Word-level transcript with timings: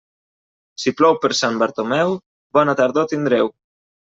Si 0.83 0.93
plou 1.01 1.17
per 1.25 1.31
Sant 1.41 1.59
Bartomeu, 1.65 2.15
bona 2.61 2.77
tardor 2.81 3.09
tindreu. 3.15 3.53